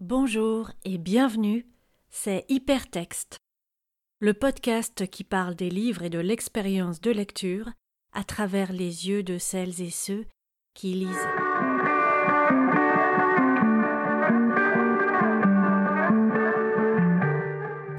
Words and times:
Bonjour 0.00 0.72
et 0.84 0.98
bienvenue, 0.98 1.66
c'est 2.10 2.44
Hypertexte, 2.48 3.38
le 4.18 4.34
podcast 4.34 5.08
qui 5.08 5.22
parle 5.22 5.54
des 5.54 5.70
livres 5.70 6.02
et 6.02 6.10
de 6.10 6.18
l'expérience 6.18 7.00
de 7.00 7.12
lecture 7.12 7.70
à 8.12 8.24
travers 8.24 8.72
les 8.72 9.08
yeux 9.08 9.22
de 9.22 9.38
celles 9.38 9.80
et 9.80 9.90
ceux 9.90 10.26
qui 10.74 10.94
lisent. 10.94 11.28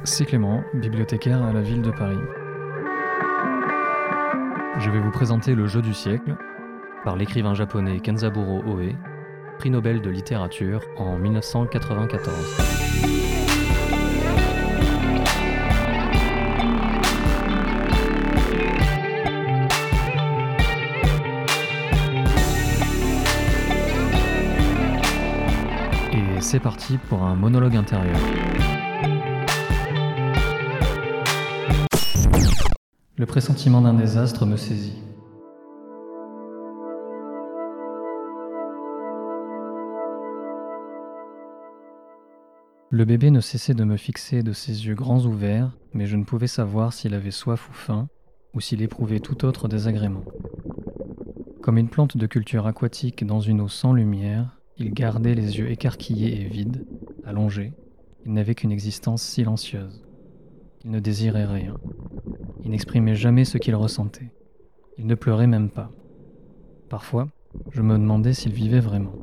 C'est 0.03 0.25
Clément, 0.25 0.63
bibliothécaire 0.73 1.41
à 1.43 1.53
la 1.53 1.61
ville 1.61 1.81
de 1.81 1.91
Paris. 1.91 2.19
Je 4.79 4.91
vais 4.91 4.99
vous 4.99 5.11
présenter 5.11 5.55
le 5.55 5.65
jeu 5.65 5.81
du 5.81 5.93
siècle 5.93 6.35
par 7.05 7.15
l'écrivain 7.15 7.53
japonais 7.53 8.01
Kenzaburo 8.01 8.63
Oe, 8.65 8.91
prix 9.57 9.69
Nobel 9.69 10.01
de 10.01 10.09
littérature 10.09 10.81
en 10.97 11.17
1994. 11.17 12.35
Et 26.13 26.41
c'est 26.41 26.59
parti 26.59 26.97
pour 27.09 27.23
un 27.23 27.35
monologue 27.35 27.75
intérieur. 27.75 28.17
Le 33.17 33.25
pressentiment 33.25 33.81
d'un 33.81 33.93
désastre 33.93 34.45
me 34.45 34.57
saisit. 34.57 35.01
Le 42.91 43.03
bébé 43.03 43.31
ne 43.31 43.39
cessait 43.39 43.73
de 43.73 43.83
me 43.83 43.97
fixer 43.97 44.43
de 44.43 44.53
ses 44.53 44.85
yeux 44.85 44.93
grands 44.93 45.25
ouverts, 45.25 45.75
mais 45.93 46.05
je 46.05 46.15
ne 46.15 46.23
pouvais 46.23 46.47
savoir 46.47 46.93
s'il 46.93 47.15
avait 47.15 47.31
soif 47.31 47.67
ou 47.69 47.73
faim, 47.73 48.07
ou 48.53 48.61
s'il 48.61 48.83
éprouvait 48.83 49.19
tout 49.19 49.43
autre 49.43 49.67
désagrément. 49.67 50.23
Comme 51.61 51.79
une 51.79 51.89
plante 51.89 52.15
de 52.15 52.27
culture 52.27 52.67
aquatique 52.67 53.25
dans 53.25 53.39
une 53.39 53.59
eau 53.59 53.67
sans 53.67 53.91
lumière, 53.91 54.59
il 54.77 54.93
gardait 54.93 55.33
les 55.33 55.57
yeux 55.57 55.71
écarquillés 55.71 56.41
et 56.41 56.47
vides, 56.47 56.85
allongés. 57.25 57.73
Il 58.23 58.33
n'avait 58.33 58.53
qu'une 58.53 58.71
existence 58.71 59.23
silencieuse. 59.23 60.05
Il 60.83 60.91
ne 60.91 60.99
désirait 60.99 61.45
rien. 61.45 61.77
Il 62.63 62.69
n'exprimait 62.69 63.15
jamais 63.15 63.45
ce 63.45 63.57
qu'il 63.57 63.75
ressentait. 63.75 64.31
Il 64.99 65.07
ne 65.07 65.15
pleurait 65.15 65.47
même 65.47 65.71
pas. 65.71 65.91
Parfois, 66.87 67.29
je 67.71 67.81
me 67.81 67.97
demandais 67.97 68.33
s'il 68.33 68.53
vivait 68.53 68.79
vraiment. 68.79 69.15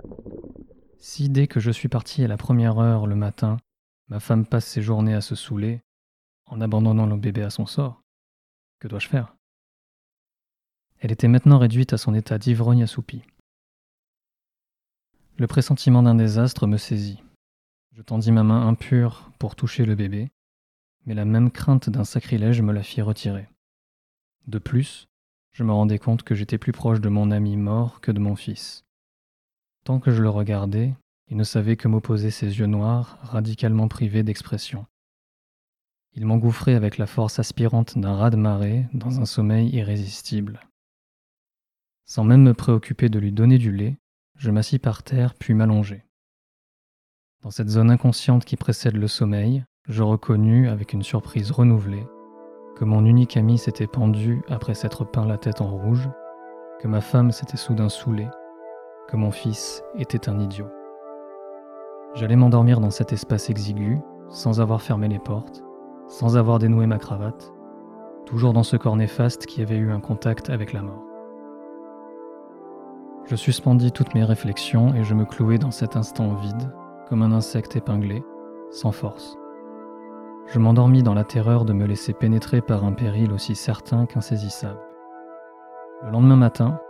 Si 1.05 1.29
dès 1.29 1.49
que 1.49 1.59
je 1.59 1.73
suis 1.73 1.89
parti 1.89 2.23
à 2.23 2.29
la 2.29 2.37
première 2.37 2.79
heure 2.79 3.09
le 3.09 3.17
matin, 3.17 3.57
ma 4.07 4.21
femme 4.21 4.47
passe 4.47 4.67
ses 4.67 4.83
journées 4.83 5.15
à 5.15 5.21
se 5.21 5.35
saouler, 5.35 5.81
en 6.47 6.61
abandonnant 6.61 7.07
le 7.07 7.17
bébé 7.17 7.43
à 7.43 7.51
son 7.51 7.67
sort, 7.67 8.01
que 8.79 8.87
dois-je 8.87 9.09
faire? 9.09 9.35
Elle 11.01 11.11
était 11.11 11.27
maintenant 11.27 11.59
réduite 11.59 11.93
à 11.93 11.99
son 11.99 12.15
état 12.15 12.39
d'ivrogne 12.39 12.85
assoupi. 12.85 13.25
Le 15.39 15.49
pressentiment 15.49 16.05
d'un 16.05 16.15
désastre 16.15 16.69
me 16.69 16.77
saisit. 16.77 17.21
Je 17.91 18.03
tendis 18.03 18.31
ma 18.31 18.45
main 18.45 18.69
impure 18.69 19.33
pour 19.41 19.57
toucher 19.57 19.85
le 19.85 19.97
bébé, 19.97 20.31
mais 21.05 21.15
la 21.15 21.25
même 21.25 21.51
crainte 21.51 21.91
d'un 21.91 22.05
sacrilège 22.05 22.63
me 22.63 22.73
la 22.73 22.85
fit 22.85 23.03
retirer. 23.03 23.49
De 24.47 24.61
plus, 24.61 25.09
je 25.51 25.65
me 25.65 25.73
rendais 25.73 25.99
compte 25.99 26.23
que 26.23 26.37
j'étais 26.37 26.59
plus 26.59 26.71
proche 26.71 27.01
de 27.01 27.09
mon 27.09 27.33
ami 27.33 27.57
mort 27.57 28.01
que 28.01 28.13
de 28.13 28.21
mon 28.21 28.37
fils. 28.37 28.85
Tant 29.85 29.99
que 29.99 30.13
je 30.13 30.23
le 30.23 30.29
regardais, 30.29 30.95
il 31.29 31.37
ne 31.37 31.45
savait 31.45 31.77
que 31.77 31.89
m'opposer 31.89 32.31
ses 32.31 32.59
yeux 32.59 32.67
noirs, 32.67 33.19
radicalement 33.23 33.89
privés 33.89 34.23
d'expression. 34.23 34.87
Il 36.15 36.27
m'engouffrait 36.27 36.75
avec 36.75 36.99
la 36.99 37.07
force 37.07 37.39
aspirante 37.39 37.99
d'un 37.99 38.15
raz 38.15 38.31
de 38.31 38.37
marée 38.37 38.87
dans 38.93 39.21
un 39.21 39.25
sommeil 39.25 39.71
irrésistible. 39.71 40.61
Sans 42.05 42.23
même 42.23 42.43
me 42.43 42.55
préoccuper 42.55 43.09
de 43.09 43.19
lui 43.19 43.33
donner 43.33 43.59
du 43.59 43.73
lait, 43.73 43.97
je 44.37 44.51
m'assis 44.51 44.79
par 44.79 45.03
terre 45.03 45.35
puis 45.35 45.55
m'allongeai. 45.55 46.05
Dans 47.43 47.51
cette 47.51 47.71
zone 47.71 47.91
inconsciente 47.91 48.45
qui 48.45 48.57
précède 48.57 48.97
le 48.97 49.09
sommeil, 49.09 49.65
je 49.89 50.03
reconnus, 50.03 50.69
avec 50.69 50.93
une 50.93 51.03
surprise 51.03 51.51
renouvelée, 51.51 52.07
que 52.77 52.85
mon 52.85 53.05
unique 53.05 53.37
ami 53.37 53.59
s'était 53.59 53.89
pendu 53.89 54.43
après 54.49 54.75
s'être 54.75 55.05
peint 55.05 55.27
la 55.27 55.39
tête 55.39 55.61
en 55.61 55.77
rouge, 55.77 56.09
que 56.79 56.87
ma 56.87 57.01
femme 57.01 57.33
s'était 57.33 57.57
soudain 57.57 57.89
saoulée, 57.89 58.29
que 59.09 59.17
mon 59.17 59.31
fils 59.31 59.83
était 59.97 60.29
un 60.29 60.39
idiot. 60.39 60.69
J'allais 62.15 62.37
m'endormir 62.37 62.81
dans 62.81 62.91
cet 62.91 63.13
espace 63.13 63.51
exigu, 63.51 63.99
sans 64.29 64.61
avoir 64.61 64.83
fermé 64.83 65.09
les 65.09 65.19
portes, 65.19 65.63
sans 66.09 66.37
avoir 66.37 66.59
dénoué 66.59 66.87
ma 66.87 66.99
cravate, 66.99 67.53
toujours 68.27 68.53
dans 68.53 68.63
ce 68.63 68.77
corps 68.77 68.97
néfaste 68.97 69.47
qui 69.47 69.63
avait 69.63 69.77
eu 69.77 69.91
un 69.91 70.01
contact 70.01 70.51
avec 70.51 70.73
la 70.73 70.83
mort. 70.83 71.05
Je 73.25 73.37
suspendis 73.37 73.93
toutes 73.93 74.15
mes 74.15 74.25
réflexions 74.25 74.95
et 74.95 75.05
je 75.05 75.15
me 75.15 75.25
clouai 75.25 75.59
dans 75.59 75.71
cet 75.71 75.97
instant 75.97 76.35
vide, 76.35 76.73
comme 77.09 77.23
un 77.23 77.33
insecte 77.33 77.77
épinglé, 77.77 78.23
sans 78.71 78.93
force. 78.93 79.39
Je 80.47 80.59
m'endormis 80.59 81.03
dans 81.03 81.15
la 81.15 81.25
terreur 81.25 81.65
de 81.65 81.73
me 81.73 81.87
laisser 81.87 82.13
pénétrer 82.13 82.61
par 82.61 82.85
un 82.85 82.93
péril 82.93 83.33
aussi 83.33 83.55
certain 83.55 84.07
qu'insaisissable. 84.07 84.81
Le 86.03 86.11
lendemain 86.11 86.37
matin, 86.37 86.81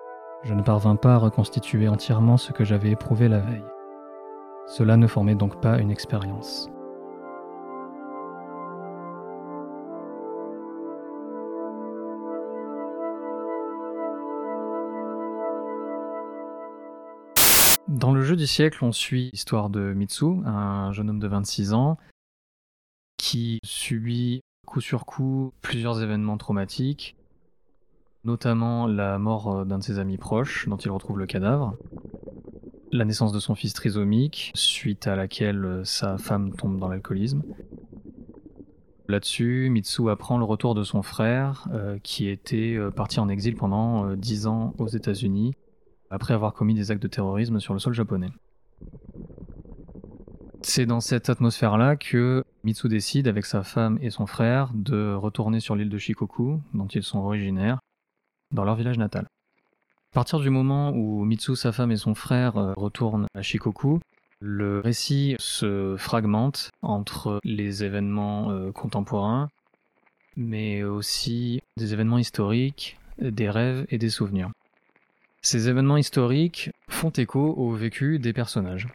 je 0.45 0.55
ne 0.55 0.63
parvins 0.63 0.97
pas 0.97 1.15
à 1.15 1.19
reconstituer 1.19 1.89
entièrement 1.89 2.37
ce 2.37 2.53
que 2.53 2.65
j'avais 2.65 2.91
éprouvé 2.91 3.29
la 3.29 3.39
veille. 3.39 3.65
Cela 4.67 4.97
ne 4.97 5.07
formait 5.07 5.35
donc 5.35 5.61
pas 5.61 5.79
une 5.79 5.91
expérience. 5.91 6.69
Dans 17.89 18.13
le 18.13 18.23
jeu 18.23 18.37
du 18.37 18.47
siècle, 18.47 18.85
on 18.85 18.91
suit 18.91 19.31
l'histoire 19.33 19.69
de 19.69 19.93
Mitsu, 19.93 20.45
un 20.45 20.93
jeune 20.93 21.11
homme 21.11 21.19
de 21.21 21.29
26 21.29 21.73
ans, 21.73 21.99
qui 23.17 23.61
subit 23.65 24.41
coup 24.67 24.81
sur 24.81 25.05
coup 25.05 25.53
plusieurs 25.61 26.03
événements 26.03 26.39
traumatiques, 26.39 27.17
notamment 28.25 28.87
la 28.87 29.19
mort 29.19 29.55
euh, 29.55 29.65
d'un 29.65 29.79
de 29.79 29.83
ses 29.83 29.99
amis 29.99 30.19
proches 30.19 30.69
dont 30.69 30.77
il 30.77 30.91
retrouve 30.91 31.19
le 31.19 31.27
cadavre, 31.27 31.77
la 32.93 33.05
naissance 33.05 33.33
de 33.33 33.41
son 33.41 33.55
fils 33.55 33.73
trisomique, 33.73 34.53
suite 34.55 35.07
à 35.07 35.17
laquelle 35.17 35.65
euh, 35.65 35.85
sa 35.85 36.19
femme 36.19 36.53
tombe 36.55 36.79
dans 36.79 36.89
l'alcoolisme. 36.89 37.43
Là-dessus, 39.09 39.69
Mitsu 39.71 40.09
apprend 40.11 40.39
le 40.39 40.45
retour 40.45 40.75
de 40.75 40.85
son 40.85 41.03
frère, 41.03 41.69
euh, 41.73 41.99
qui 42.03 42.29
était 42.29 42.79
parti 42.95 43.21
en 43.21 43.29
exil 43.29 43.57
pendant 43.57 44.15
dix 44.15 44.47
ans 44.47 44.75
aux 44.79 44.87
États-Unis, 44.87 45.55
après 46.09 46.35
avoir 46.35 46.55
commis 46.55 46.75
des 46.75 46.91
actes 46.91 47.03
de 47.03 47.09
terrorisme 47.09 47.59
sur 47.59 47.75
le 47.75 47.81
sol 47.81 47.93
japonais. 47.93 48.31
C'est 50.63 50.87
dans 50.87 51.01
cette 51.01 51.29
atmosphère-là 51.29 51.97
que 51.97 52.45
Mitsu 52.63 52.89
décide, 52.89 53.27
avec 53.27 53.45
sa 53.45 53.65
femme 53.65 53.99
et 54.01 54.11
son 54.11 54.27
frère, 54.27 54.71
de 54.73 55.13
retourner 55.13 55.59
sur 55.59 55.75
l'île 55.75 55.91
de 55.91 55.99
Shikoku, 55.99 56.61
dont 56.73 56.87
ils 56.87 57.03
sont 57.03 57.19
originaires, 57.19 57.81
dans 58.53 58.65
leur 58.65 58.77
village 58.77 58.99
natal. 58.99 59.27
À 60.13 60.15
partir 60.15 60.41
du 60.41 60.51
moment 60.51 60.91
où 60.91 61.25
Mitsu, 61.25 61.57
sa 61.57 61.73
femme 61.73 61.91
et 61.91 61.97
son 61.97 62.15
frère 62.15 62.57
euh, 62.59 62.75
retournent 62.77 63.27
à 63.35 63.43
Shikoku, 63.43 64.01
le 64.41 64.81
récit 64.81 65.37
se 65.39 65.97
fragmente 65.97 66.71
entre 66.83 67.41
les 67.45 67.85
événements 67.85 68.51
euh, 68.51 68.73
contemporains, 68.73 69.49
mais 70.37 70.83
aussi 70.83 71.63
des 71.77 71.93
événements 71.93 72.19
historiques, 72.19 72.99
des 73.19 73.49
rêves 73.49 73.87
et 73.89 73.99
des 73.99 74.11
souvenirs. 74.11 74.51
Ces 75.43 75.69
événements 75.69 75.97
historiques 75.97 76.71
font 76.89 77.11
écho 77.11 77.55
au 77.57 77.73
vécu 77.73 78.19
des 78.19 78.33
personnages. 78.33 78.89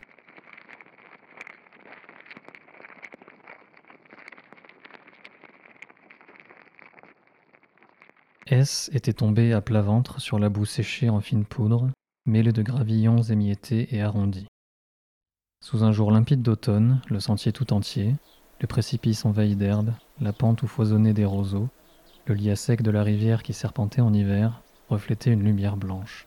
S 8.50 8.90
était 8.94 9.14
tombé 9.14 9.52
à 9.52 9.60
plat 9.60 9.82
ventre 9.82 10.22
sur 10.22 10.40
la 10.40 10.48
boue 10.48 10.66
séchée 10.66 11.10
en 11.10 11.20
fine 11.20 11.44
poudre, 11.44 11.90
mêlée 12.26 12.54
de 12.54 12.62
gravillons 12.62 13.22
émiettés 13.22 13.94
et 13.94 14.02
arrondis. 14.02 14.48
Sous 15.62 15.84
un 15.84 15.92
jour 15.92 16.12
limpide 16.12 16.42
d'automne, 16.42 17.02
le 17.10 17.20
sentier 17.20 17.52
tout 17.52 17.74
entier, 17.74 18.16
le 18.62 18.68
précipice 18.68 19.26
envahi 19.26 19.58
d'herbe, 19.58 19.92
la 20.22 20.32
pente 20.32 20.64
où 20.64 20.68
foisonnaient 20.68 21.14
des 21.14 21.26
roseaux, 21.26 21.68
le 22.26 22.36
lit 22.36 22.56
sec 22.56 22.82
de 22.82 22.92
la 22.92 23.04
rivière 23.04 23.44
qui 23.44 23.52
serpentait 23.52 24.02
en 24.02 24.14
hiver, 24.14 24.62
reflétait 24.90 25.34
une 25.34 25.44
lumière 25.44 25.76
blanche. 25.76 26.26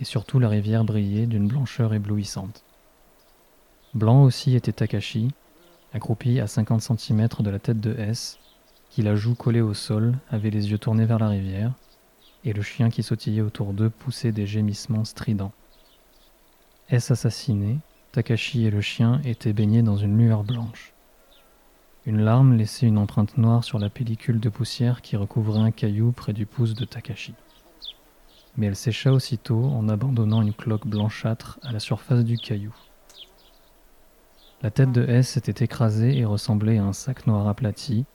Et 0.00 0.04
surtout 0.04 0.38
la 0.38 0.48
rivière 0.48 0.84
brillait 0.84 1.26
d'une 1.26 1.48
blancheur 1.48 1.92
éblouissante. 1.92 2.64
Blanc 3.92 4.22
aussi 4.22 4.56
était 4.56 4.72
Takashi, 4.72 5.28
accroupi 5.92 6.40
à 6.40 6.46
50 6.46 6.80
cm 6.80 7.28
de 7.40 7.50
la 7.50 7.58
tête 7.58 7.80
de 7.80 7.94
S, 7.98 8.38
qui, 8.90 9.02
la 9.02 9.14
joue 9.14 9.34
collée 9.34 9.60
au 9.60 9.74
sol, 9.74 10.14
avait 10.30 10.50
les 10.50 10.70
yeux 10.70 10.78
tournés 10.78 11.06
vers 11.06 11.18
la 11.18 11.28
rivière, 11.28 11.72
et 12.44 12.52
le 12.52 12.62
chien 12.62 12.90
qui 12.90 13.02
sautillait 13.02 13.40
autour 13.40 13.72
d'eux 13.72 13.90
poussait 13.90 14.32
des 14.32 14.46
gémissements 14.46 15.04
stridents. 15.04 15.52
Est-ce 16.88 17.12
assassiné? 17.12 17.78
Takashi 18.12 18.66
et 18.66 18.70
le 18.70 18.80
chien 18.80 19.20
étaient 19.24 19.52
baignés 19.52 19.82
dans 19.82 19.96
une 19.96 20.18
lueur 20.18 20.42
blanche. 20.42 20.92
Une 22.06 22.22
larme 22.22 22.56
laissait 22.56 22.86
une 22.86 22.98
empreinte 22.98 23.38
noire 23.38 23.62
sur 23.62 23.78
la 23.78 23.90
pellicule 23.90 24.40
de 24.40 24.48
poussière 24.48 25.02
qui 25.02 25.16
recouvrait 25.16 25.60
un 25.60 25.70
caillou 25.70 26.10
près 26.10 26.32
du 26.32 26.46
pouce 26.46 26.74
de 26.74 26.84
Takashi. 26.84 27.34
Mais 28.56 28.66
elle 28.66 28.74
sécha 28.74 29.12
aussitôt 29.12 29.64
en 29.66 29.88
abandonnant 29.88 30.42
une 30.42 30.54
cloque 30.54 30.86
blanchâtre 30.86 31.60
à 31.62 31.70
la 31.70 31.78
surface 31.78 32.24
du 32.24 32.36
caillou. 32.36 32.74
La 34.62 34.70
tête 34.70 34.90
de 34.92 35.06
S 35.06 35.36
était 35.36 35.64
écrasée 35.64 36.18
et 36.18 36.24
ressemblait 36.24 36.78
à 36.78 36.84
un 36.84 36.92
sac 36.92 37.26
noir 37.26 37.46
aplati, 37.46 38.06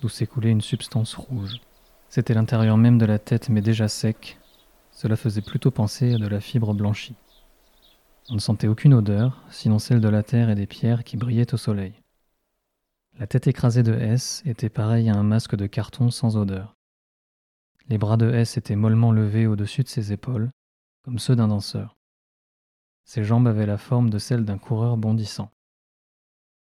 d'où 0.00 0.08
s'écoulait 0.08 0.50
une 0.50 0.60
substance 0.60 1.14
rouge. 1.14 1.60
C'était 2.08 2.34
l'intérieur 2.34 2.76
même 2.76 2.98
de 2.98 3.06
la 3.06 3.18
tête, 3.18 3.48
mais 3.48 3.60
déjà 3.60 3.88
sec. 3.88 4.38
Cela 4.92 5.16
faisait 5.16 5.42
plutôt 5.42 5.70
penser 5.70 6.14
à 6.14 6.18
de 6.18 6.26
la 6.28 6.40
fibre 6.40 6.72
blanchie. 6.74 7.16
On 8.30 8.34
ne 8.34 8.40
sentait 8.40 8.68
aucune 8.68 8.94
odeur, 8.94 9.42
sinon 9.50 9.78
celle 9.78 10.00
de 10.00 10.08
la 10.08 10.22
terre 10.22 10.48
et 10.48 10.54
des 10.54 10.66
pierres 10.66 11.04
qui 11.04 11.16
brillaient 11.16 11.52
au 11.52 11.56
soleil. 11.56 11.92
La 13.18 13.26
tête 13.26 13.46
écrasée 13.46 13.82
de 13.82 13.94
S 13.94 14.42
était 14.46 14.68
pareille 14.68 15.10
à 15.10 15.14
un 15.14 15.22
masque 15.22 15.56
de 15.56 15.66
carton 15.66 16.10
sans 16.10 16.36
odeur. 16.36 16.74
Les 17.88 17.98
bras 17.98 18.16
de 18.16 18.32
S 18.32 18.56
étaient 18.56 18.76
mollement 18.76 19.12
levés 19.12 19.46
au-dessus 19.46 19.82
de 19.82 19.88
ses 19.88 20.12
épaules, 20.12 20.50
comme 21.02 21.18
ceux 21.18 21.36
d'un 21.36 21.48
danseur. 21.48 21.96
Ses 23.04 23.24
jambes 23.24 23.46
avaient 23.46 23.66
la 23.66 23.76
forme 23.76 24.08
de 24.08 24.18
celles 24.18 24.44
d'un 24.44 24.58
coureur 24.58 24.96
bondissant. 24.96 25.50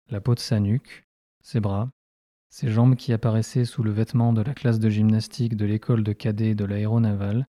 La 0.08 0.20
peau 0.20 0.34
de 0.34 0.40
sa 0.40 0.60
nuque, 0.60 1.04
ses 1.40 1.60
bras, 1.60 1.88
ses 2.48 2.70
jambes 2.70 2.96
qui 2.96 3.12
apparaissaient 3.12 3.64
sous 3.64 3.82
le 3.82 3.90
vêtement 3.90 4.32
de 4.32 4.42
la 4.42 4.54
classe 4.54 4.78
de 4.78 4.88
gymnastique 4.88 5.56
de 5.56 5.66
l'école 5.66 6.02
de 6.02 6.12
cadets 6.12 6.54
de 6.54 6.64
l'aéronaval 6.64 7.46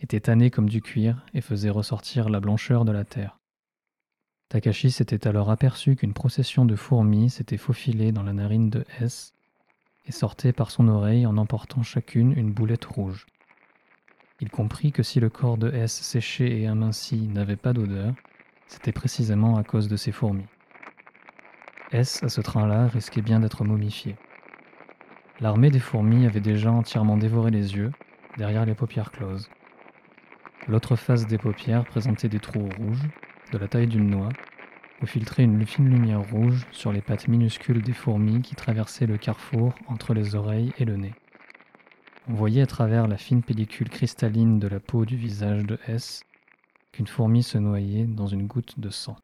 étaient 0.00 0.20
tannées 0.20 0.50
comme 0.50 0.68
du 0.68 0.82
cuir 0.82 1.24
et 1.34 1.40
faisaient 1.40 1.70
ressortir 1.70 2.28
la 2.28 2.40
blancheur 2.40 2.84
de 2.84 2.92
la 2.92 3.04
terre. 3.04 3.38
Takashi 4.48 4.90
s'était 4.90 5.26
alors 5.26 5.50
aperçu 5.50 5.96
qu'une 5.96 6.12
procession 6.12 6.64
de 6.64 6.76
fourmis 6.76 7.30
s'était 7.30 7.56
faufilée 7.56 8.12
dans 8.12 8.22
la 8.22 8.32
narine 8.32 8.70
de 8.70 8.84
S 9.00 9.32
et 10.06 10.12
sortait 10.12 10.52
par 10.52 10.70
son 10.70 10.88
oreille 10.88 11.26
en 11.26 11.36
emportant 11.36 11.82
chacune 11.82 12.32
une 12.36 12.52
boulette 12.52 12.84
rouge. 12.84 13.26
Il 14.40 14.50
comprit 14.50 14.92
que 14.92 15.02
si 15.02 15.20
le 15.20 15.30
corps 15.30 15.56
de 15.56 15.70
S 15.72 15.92
séché 15.92 16.60
et 16.60 16.66
aminci 16.66 17.28
n'avait 17.28 17.56
pas 17.56 17.72
d'odeur, 17.72 18.14
c'était 18.66 18.92
précisément 18.92 19.56
à 19.56 19.64
cause 19.64 19.88
de 19.88 19.96
ces 19.96 20.12
fourmis. 20.12 20.46
S, 21.92 22.22
à 22.22 22.28
ce 22.28 22.40
train-là, 22.40 22.88
risquait 22.88 23.22
bien 23.22 23.40
d'être 23.40 23.64
momifié. 23.64 24.16
L'armée 25.40 25.70
des 25.70 25.80
fourmis 25.80 26.26
avait 26.26 26.40
déjà 26.40 26.70
entièrement 26.70 27.16
dévoré 27.16 27.50
les 27.50 27.74
yeux, 27.74 27.90
derrière 28.38 28.64
les 28.64 28.74
paupières 28.74 29.10
closes. 29.10 29.50
L'autre 30.68 30.94
face 30.94 31.26
des 31.26 31.38
paupières 31.38 31.84
présentait 31.84 32.28
des 32.28 32.38
trous 32.38 32.68
rouges, 32.78 33.08
de 33.52 33.58
la 33.58 33.66
taille 33.66 33.88
d'une 33.88 34.08
noix, 34.08 34.28
où 35.02 35.06
filtrait 35.06 35.42
une 35.42 35.66
fine 35.66 35.90
lumière 35.90 36.22
rouge 36.30 36.66
sur 36.70 36.92
les 36.92 37.00
pattes 37.00 37.26
minuscules 37.26 37.82
des 37.82 37.92
fourmis 37.92 38.42
qui 38.42 38.54
traversaient 38.54 39.06
le 39.06 39.18
carrefour 39.18 39.74
entre 39.88 40.14
les 40.14 40.36
oreilles 40.36 40.72
et 40.78 40.84
le 40.84 40.96
nez. 40.96 41.14
On 42.28 42.34
voyait 42.34 42.62
à 42.62 42.66
travers 42.66 43.08
la 43.08 43.18
fine 43.18 43.42
pellicule 43.42 43.90
cristalline 43.90 44.60
de 44.60 44.68
la 44.68 44.80
peau 44.80 45.04
du 45.04 45.16
visage 45.16 45.64
de 45.64 45.78
S 45.88 46.22
qu'une 46.92 47.08
fourmi 47.08 47.42
se 47.42 47.58
noyait 47.58 48.06
dans 48.06 48.28
une 48.28 48.46
goutte 48.46 48.78
de 48.78 48.88
sang. 48.88 49.16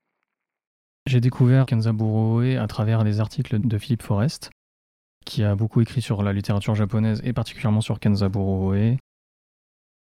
J'ai 1.07 1.21
découvert 1.21 1.67
Kenzaburo 1.67 2.41
Oe 2.41 2.59
à 2.59 2.67
travers 2.67 3.05
les 3.05 3.21
articles 3.21 3.61
de 3.61 3.79
Philippe 3.79 4.03
Forest, 4.03 4.51
qui 5.25 5.45
a 5.45 5.55
beaucoup 5.55 5.81
écrit 5.81 6.03
sur 6.03 6.23
la 6.23 6.33
littérature 6.33 6.75
japonaise 6.75 7.21
et 7.25 7.33
particulièrement 7.33 7.81
sur 7.81 8.01
Kenzaburo 8.01 8.75
Oe, 8.75 8.97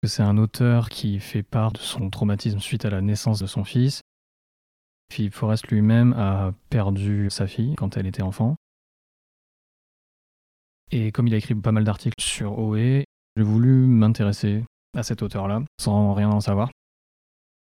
c'est 0.05 0.23
un 0.23 0.37
auteur 0.39 0.89
qui 0.89 1.21
fait 1.21 1.43
part 1.43 1.73
de 1.73 1.79
son 1.79 2.11
traumatisme 2.11 2.59
suite 2.59 2.85
à 2.85 2.91
la 2.91 3.01
naissance 3.01 3.39
de 3.39 3.47
son 3.47 3.65
fils 3.65 4.03
Philippe 5.13 5.35
Forest 5.35 5.69
lui-même 5.69 6.15
a 6.15 6.53
perdu 6.71 7.29
sa 7.29 7.47
fille 7.47 7.75
quand 7.77 7.99
elle 7.99 8.07
était 8.07 8.23
enfant. 8.23 8.57
Et 10.91 11.13
comme 11.13 11.27
il 11.27 11.35
a 11.35 11.37
écrit 11.37 11.55
pas 11.55 11.71
mal 11.71 11.85
d'articles 11.85 12.19
sur 12.19 12.59
OE, 12.59 13.05
j'ai 13.37 13.43
voulu 13.43 13.87
m'intéresser 13.87 14.65
à 14.97 15.03
cet 15.03 15.23
auteur-là, 15.23 15.63
sans 15.79 16.15
rien 16.15 16.31
en 16.31 16.41
savoir. 16.41 16.71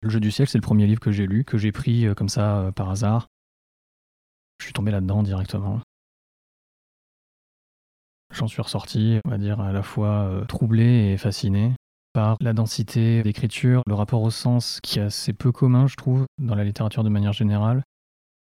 Le 0.03 0.11
jeu 0.11 0.21
du 0.21 0.31
ciel, 0.31 0.47
c'est 0.47 0.59
le 0.59 0.63
premier 0.63 0.87
livre 0.87 1.01
que 1.01 1.11
j'ai 1.11 1.27
lu, 1.27 1.45
que 1.45 1.57
j'ai 1.57 1.73
pris 1.73 2.07
euh, 2.07 2.15
comme 2.15 2.29
ça 2.29 2.59
euh, 2.59 2.71
par 2.71 2.91
hasard. 2.91 3.27
Je 4.59 4.67
suis 4.67 4.75
tombé 4.75 4.91
là-dedans 4.91 5.23
directement. 5.23 5.81
J'en 8.33 8.47
suis 8.47 8.63
ressorti, 8.63 9.21
on 9.25 9.31
va 9.31 9.39
dire, 9.39 9.61
à 9.61 9.73
la 9.73 9.83
fois 9.83 10.25
euh, 10.25 10.45
troublé 10.45 11.13
et 11.13 11.17
fasciné 11.17 11.73
par 12.13 12.37
la 12.41 12.53
densité 12.53 13.23
d'écriture, 13.23 13.83
le 13.87 13.95
rapport 13.95 14.23
au 14.23 14.31
sens 14.31 14.81
qui 14.83 14.99
est 14.99 15.03
assez 15.03 15.33
peu 15.33 15.53
commun, 15.53 15.87
je 15.87 15.97
trouve, 15.97 16.27
dans 16.39 16.55
la 16.55 16.65
littérature 16.65 17.05
de 17.05 17.09
manière 17.09 17.33
générale. 17.33 17.83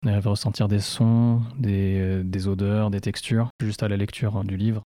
On 0.04 0.10
arrive 0.10 0.28
à 0.28 0.32
ressentir 0.32 0.68
des 0.68 0.80
sons, 0.80 1.42
des, 1.58 2.00
euh, 2.00 2.24
des 2.24 2.48
odeurs, 2.48 2.92
des 2.92 3.02
textures, 3.02 3.50
juste 3.60 3.84
à 3.84 3.88
la 3.88 3.98
lecture 3.98 4.44
du 4.44 4.58
livre. 4.58 4.84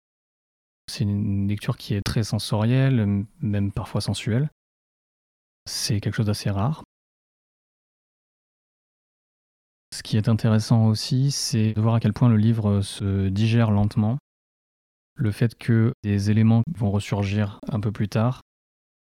C'est 0.86 1.04
une 1.04 1.48
lecture 1.48 1.76
qui 1.76 1.94
est 1.94 2.02
très 2.02 2.24
sensorielle, 2.24 3.24
même 3.40 3.72
parfois 3.72 4.00
sensuelle. 4.00 4.50
C'est 5.66 6.00
quelque 6.00 6.14
chose 6.14 6.26
d'assez 6.26 6.50
rare. 6.50 6.84
Ce 9.94 10.02
qui 10.02 10.16
est 10.16 10.28
intéressant 10.28 10.86
aussi, 10.86 11.30
c'est 11.30 11.72
de 11.72 11.80
voir 11.80 11.94
à 11.94 12.00
quel 12.00 12.12
point 12.12 12.28
le 12.28 12.36
livre 12.36 12.80
se 12.82 13.28
digère 13.28 13.70
lentement. 13.70 14.18
Le 15.16 15.30
fait 15.30 15.56
que 15.56 15.92
des 16.02 16.30
éléments 16.30 16.62
vont 16.76 16.90
ressurgir 16.90 17.60
un 17.68 17.80
peu 17.80 17.92
plus 17.92 18.08
tard 18.08 18.40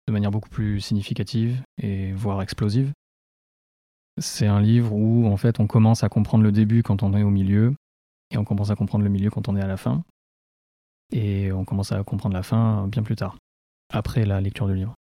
de 0.08 0.14
manière 0.14 0.32
beaucoup 0.32 0.50
plus 0.50 0.80
significative 0.80 1.62
et 1.82 2.14
voire 2.14 2.42
explosive. 2.42 2.92
C'est 4.20 4.48
un 4.48 4.62
livre 4.62 4.94
où 4.94 5.28
en 5.28 5.38
fait 5.38 5.60
on 5.60 5.68
commence 5.68 6.04
à 6.04 6.10
comprendre 6.10 6.44
le 6.44 6.52
début 6.52 6.82
quand 6.82 7.04
on 7.04 7.14
est 7.14 7.24
au 7.24 7.30
milieu 7.30 7.76
et 8.32 8.38
on 8.38 8.46
commence 8.46 8.70
à 8.70 8.76
comprendre 8.76 9.04
le 9.04 9.10
milieu 9.10 9.30
quand 9.30 9.50
on 9.50 9.56
est 9.56 9.62
à 9.62 9.68
la 9.68 9.78
fin 9.78 10.04
et 11.12 11.52
on 11.52 11.66
commence 11.66 11.92
à 11.92 12.04
comprendre 12.04 12.36
la 12.36 12.44
fin 12.44 12.88
bien 12.88 13.04
plus 13.04 13.16
tard, 13.16 13.38
après 13.94 14.26
la 14.26 14.42
lecture 14.42 14.68
du 14.68 14.76
livre. 14.76 14.94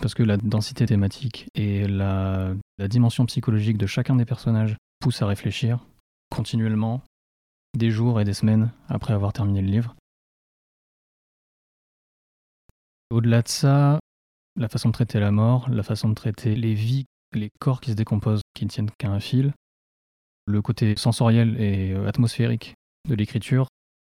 Parce 0.00 0.14
que 0.14 0.22
la 0.22 0.36
densité 0.36 0.86
thématique 0.86 1.48
et 1.54 1.86
la, 1.88 2.52
la 2.78 2.88
dimension 2.88 3.24
psychologique 3.26 3.78
de 3.78 3.86
chacun 3.86 4.16
des 4.16 4.26
personnages 4.26 4.76
poussent 5.00 5.22
à 5.22 5.26
réfléchir 5.26 5.84
continuellement, 6.30 7.02
des 7.76 7.90
jours 7.90 8.20
et 8.20 8.24
des 8.24 8.34
semaines 8.34 8.72
après 8.88 9.12
avoir 9.12 9.32
terminé 9.32 9.60
le 9.60 9.68
livre. 9.68 9.94
Au-delà 13.10 13.42
de 13.42 13.48
ça, 13.48 14.00
la 14.56 14.68
façon 14.68 14.88
de 14.88 14.94
traiter 14.94 15.20
la 15.20 15.30
mort, 15.30 15.68
la 15.68 15.82
façon 15.82 16.08
de 16.08 16.14
traiter 16.14 16.56
les 16.56 16.74
vies, 16.74 17.04
les 17.32 17.50
corps 17.60 17.80
qui 17.80 17.90
se 17.90 17.96
décomposent, 17.96 18.42
qui 18.54 18.64
ne 18.64 18.70
tiennent 18.70 18.90
qu'à 18.98 19.08
un 19.08 19.20
fil, 19.20 19.52
le 20.46 20.62
côté 20.62 20.96
sensoriel 20.96 21.60
et 21.60 21.92
euh, 21.92 22.08
atmosphérique 22.08 22.74
de 23.08 23.14
l'écriture, 23.14 23.68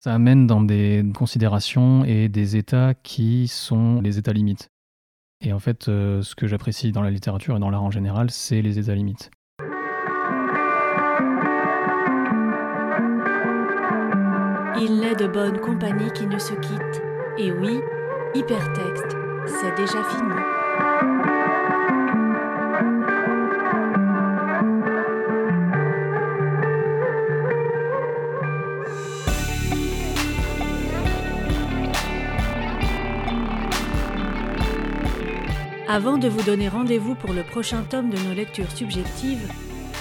ça 0.01 0.15
amène 0.15 0.47
dans 0.47 0.61
des 0.61 1.05
considérations 1.15 2.05
et 2.05 2.29
des 2.29 2.57
états 2.57 2.95
qui 2.95 3.49
sont 3.49 4.01
les 4.01 4.19
états 4.19 4.33
limites. 4.33 4.69
Et 5.41 5.53
en 5.53 5.59
fait, 5.59 5.89
euh, 5.89 6.23
ce 6.23 6.35
que 6.35 6.47
j'apprécie 6.47 6.93
dans 6.93 7.03
la 7.03 7.11
littérature 7.11 7.57
et 7.57 7.61
dans 7.61 7.71
l'art 7.71 7.83
en 7.83 7.91
général, 7.91 8.31
c'est 8.31 8.63
les 8.63 8.79
états 8.79 8.95
limites. 8.95 9.31
Il 14.79 15.01
n'est 15.01 15.15
de 15.15 15.27
bonne 15.27 15.59
compagnie 15.59 16.11
qui 16.13 16.27
ne 16.27 16.39
se 16.39 16.53
quitte. 16.53 17.03
Et 17.39 17.51
oui, 17.51 17.81
Hypertexte, 18.35 19.17
c'est 19.47 19.75
déjà 19.75 20.05
fini. 20.05 20.35
Avant 35.89 36.19
de 36.19 36.29
vous 36.29 36.43
donner 36.43 36.69
rendez-vous 36.69 37.15
pour 37.15 37.33
le 37.33 37.43
prochain 37.43 37.83
tome 37.89 38.11
de 38.11 38.19
nos 38.29 38.35
lectures 38.35 38.71
subjectives, 38.71 39.51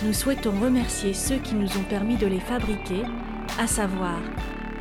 nous 0.03 0.11
souhaitons 0.11 0.51
remercier 0.59 1.13
ceux 1.13 1.37
qui 1.37 1.55
nous 1.55 1.77
ont 1.77 1.83
permis 1.89 2.17
de 2.17 2.27
les 2.27 2.41
fabriquer, 2.41 3.03
à 3.57 3.67
savoir 3.67 4.19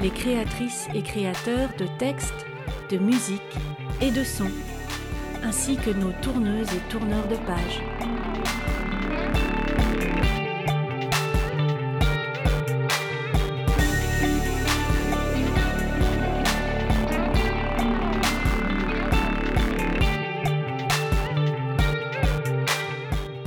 les 0.00 0.10
créatrices 0.10 0.88
et 0.94 1.02
créateurs 1.02 1.70
de 1.78 1.86
textes 1.98 2.46
de 2.90 2.98
musique 2.98 3.40
et 4.00 4.10
de 4.10 4.24
son, 4.24 4.50
ainsi 5.42 5.76
que 5.76 5.90
nos 5.90 6.12
tourneuses 6.22 6.72
et 6.72 6.90
tourneurs 6.90 7.26
de 7.28 7.36
pages. 7.36 7.82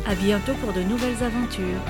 À 0.05 0.15
bientôt 0.15 0.53
pour 0.61 0.73
de 0.73 0.81
nouvelles 0.81 1.21
aventures. 1.21 1.81